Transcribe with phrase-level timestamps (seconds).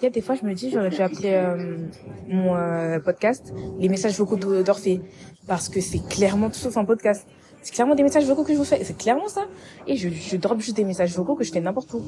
[0.00, 1.76] Il y a des fois, je me dis, j'aurais dû appeler euh,
[2.28, 5.00] mon euh, podcast les messages vocaux d'Orphée.
[5.48, 7.26] Parce que c'est clairement tout sauf un podcast.
[7.62, 8.84] C'est clairement des messages vocaux que je vous fais.
[8.84, 9.46] C'est clairement ça.
[9.88, 12.02] Et je, je drop juste des messages vocaux que je fais n'importe où.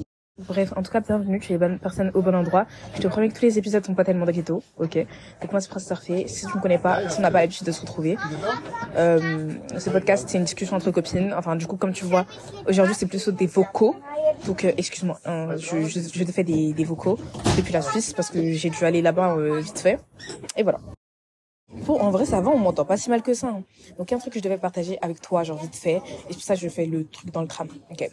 [0.46, 2.66] Bref, en tout cas, bienvenue, tu es bonne personne au bon endroit.
[2.94, 5.06] Je te promets que tous les épisodes sont pas tellement ghetto, ok?
[5.42, 6.28] Donc moi, c'est Prince Surfé.
[6.28, 8.16] Si tu me connais pas, si on n'a pas l'habitude de se retrouver,
[8.96, 11.34] euh, ce podcast, c'est une discussion entre copines.
[11.36, 12.24] Enfin, du coup, comme tu vois,
[12.66, 13.96] aujourd'hui, c'est plutôt des vocaux.
[14.46, 17.18] Donc, euh, excuse-moi, hein, je, je, je, te fais des, des vocaux
[17.56, 19.98] depuis la Suisse parce que j'ai dû aller là-bas euh, vite fait.
[20.56, 20.80] Et voilà.
[21.84, 23.48] Pour, en vrai, ça va, on m'entend pas si mal que ça.
[23.48, 23.62] Hein.
[23.96, 26.02] Donc, il y a un truc que je devais partager avec toi, genre vite fait.
[26.28, 27.68] Et pour ça, je fais le truc dans le tram.
[27.90, 28.08] Ok.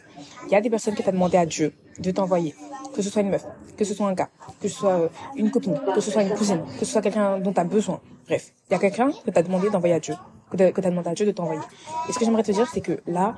[0.46, 2.54] Il y a des personnes qui t'ont demandé à Dieu de t'envoyer.
[2.94, 3.44] Que ce soit une meuf,
[3.76, 6.34] que ce soit un gars, que ce soit euh, une copine, que ce soit une
[6.34, 8.00] cousine, que ce soit quelqu'un dont t'as besoin.
[8.26, 8.52] Bref.
[8.68, 10.14] Il y a quelqu'un que t'as demandé d'envoyer à Dieu.
[10.50, 11.60] Que t'as demandé à Dieu de t'envoyer.
[12.08, 13.34] Et ce que j'aimerais te dire, c'est que là,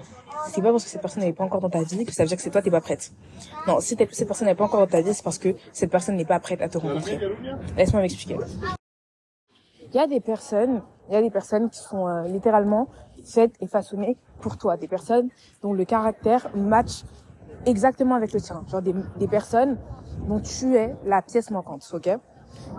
[0.46, 2.28] c'est pas parce que cette personne n'est pas encore dans ta vie que ça veut
[2.28, 3.12] dire que c'est toi t'es pas prête.
[3.66, 6.16] Non, si cette personne n'est pas encore dans ta vie, c'est parce que cette personne
[6.16, 7.18] n'est pas prête à te rencontrer.
[7.76, 8.36] Laisse-moi m'expliquer.
[9.92, 12.88] Il y a des personnes, il y a des personnes qui sont euh, littéralement
[13.24, 15.28] faites et façonnées pour toi, des personnes
[15.62, 17.02] dont le caractère match
[17.66, 19.78] exactement avec le tien, genre des, des personnes
[20.28, 22.18] dont tu es la pièce manquante, ok?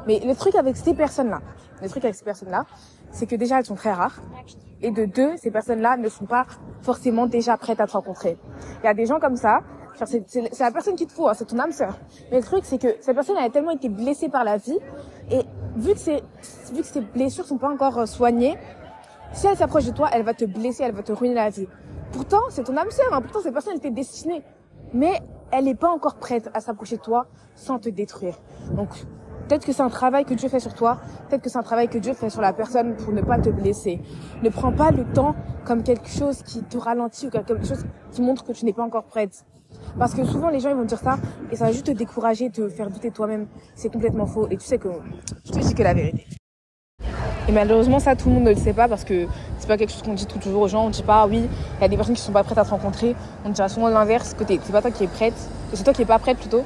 [0.07, 1.41] Mais le truc avec ces personnes-là,
[1.81, 2.65] le truc avec ces personnes-là,
[3.11, 4.21] c'est que déjà elles sont très rares
[4.81, 6.45] et de deux, ces personnes-là ne sont pas
[6.81, 8.37] forcément déjà prêtes à te rencontrer.
[8.81, 9.61] Il y a des gens comme ça,
[10.05, 11.97] c'est la personne qui te faut, hein, c'est ton âme sœur.
[12.31, 14.79] Mais le truc, c'est que cette personne a tellement été blessée par la vie
[15.29, 15.41] et
[15.75, 16.23] vu que, c'est,
[16.73, 18.57] vu que ses blessures sont pas encore euh, soignées,
[19.33, 21.67] si elle s'approche de toi, elle va te blesser, elle va te ruiner la vie.
[22.11, 24.43] Pourtant, c'est ton âme sœur, hein, pourtant cette personne était destinée.
[24.93, 28.37] Mais elle n'est pas encore prête à s'approcher de toi sans te détruire.
[28.71, 28.89] Donc,
[29.47, 31.87] peut-être que c'est un travail que Dieu fait sur toi, peut-être que c'est un travail
[31.87, 34.01] que Dieu fait sur la personne pour ne pas te blesser.
[34.43, 38.21] Ne prends pas le temps comme quelque chose qui te ralentit ou quelque chose qui
[38.21, 39.45] montre que tu n'es pas encore prête.
[39.97, 41.17] Parce que souvent les gens ils vont dire ça
[41.51, 43.47] et ça va juste te décourager, te faire douter toi-même.
[43.75, 44.89] C'est complètement faux et tu sais que
[45.45, 46.25] je te dis que la vérité.
[47.47, 49.91] Et malheureusement ça tout le monde ne le sait pas parce que c'est pas quelque
[49.91, 50.85] chose qu'on dit toujours aux gens.
[50.85, 52.69] On dit pas oui, il y a des personnes qui sont pas prêtes à te
[52.69, 53.15] rencontrer.
[53.45, 55.33] On dira souvent l'inverse, que c'est pas toi qui es prête,
[55.73, 56.63] c'est toi qui es pas prête plutôt.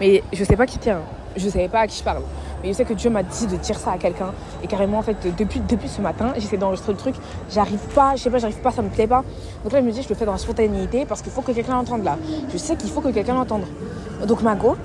[0.00, 1.00] Mais je sais pas qui tient.
[1.36, 2.22] Je savais pas à qui je parle.
[2.62, 4.32] Mais je sais que Dieu m'a dit de dire ça à quelqu'un.
[4.62, 7.14] Et carrément, en fait, depuis, depuis ce matin, j'essaie d'enregistrer le truc.
[7.50, 9.22] J'arrive pas, je sais pas, j'arrive pas, ça me plaît pas.
[9.62, 11.52] Donc là, je me dis, je le fais dans la spontanéité parce qu'il faut que
[11.52, 12.16] quelqu'un l'entende là.
[12.50, 13.64] Je sais qu'il faut que quelqu'un l'entende.
[14.26, 14.76] Donc, Mago,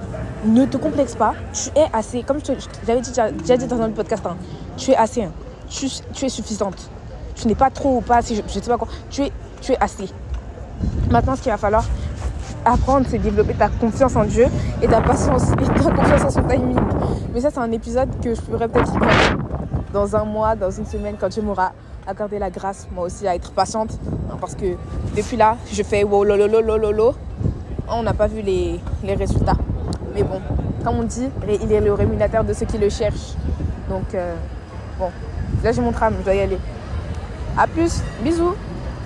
[0.46, 1.34] ne te complexe pas.
[1.54, 2.40] Tu es assez, comme
[2.86, 4.36] j'avais dit, déjà dit dans un podcast, hein,
[4.78, 5.24] tu es assez.
[5.24, 5.32] Hein.
[5.70, 6.90] Tu, tu, es suffisante.
[7.36, 8.90] Tu n'es pas trop ou pas assez, je, je sais pas quoi.
[9.10, 9.32] Tu es,
[9.62, 10.10] tu es assez.
[11.10, 11.86] Maintenant, ce qu'il va falloir,
[12.66, 14.46] apprendre, c'est développer ta confiance en Dieu
[14.82, 16.80] et ta patience et ta confiance en son timing.
[17.34, 18.94] Mais ça, c'est un épisode que je pourrais peut-être
[19.94, 21.72] dans un mois, dans une semaine, quand Dieu m'aura
[22.08, 23.98] accordé la grâce, moi aussi, à être patiente.
[24.40, 24.76] Parce que
[25.16, 27.14] depuis là, je fais wow, lolo.
[27.90, 29.58] On n'a pas vu les, les résultats.
[30.16, 30.42] Mais bon,
[30.84, 31.30] comme on dit,
[31.62, 33.36] il est le rémunérateur de ceux qui le cherchent.
[33.90, 34.34] Donc, euh,
[34.98, 35.10] bon,
[35.64, 36.58] là j'ai mon tram, je dois y aller.
[37.58, 38.56] A plus, bisous